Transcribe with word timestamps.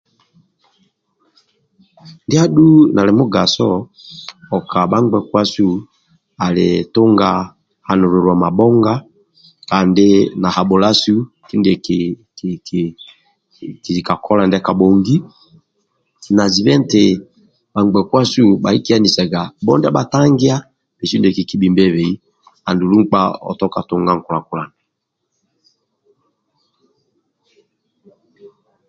Ndia 2.25 2.41
adhu 2.45 2.65
nali 2.93 3.11
mugaso 3.19 3.69
oka 4.57 4.79
bhangbkuasu 4.91 5.67
ali 6.45 6.67
tunga 6.93 7.29
hanulilwa 7.87 8.35
mabhonga 8.43 8.93
kandi 9.69 10.07
na 10.41 10.47
nhabula 10.51 10.89
su 11.01 11.15
kindie 11.47 11.75
ki 11.85 11.99
kili 12.37 12.57
kili 13.83 14.01
ka 14.07 14.15
kola 14.25 14.43
ndia 14.45 14.65
kabhongi 14.67 15.15
na 16.37 16.43
zibe 16.53 16.73
nti 16.81 17.03
bhangbekuasu 17.73 18.43
bhakikianisaga 18.63 19.41
bho 19.63 19.73
ndia 19.77 19.95
bhatangia 19.97 20.55
bhesu 20.97 21.15
ndie 21.17 21.35
kikibhimbebei 21.37 22.11
andulu 22.67 22.95
nkpa 23.01 23.21
otoke 23.49 23.81
tunga 23.89 24.11
nkula-kulana 24.17 24.75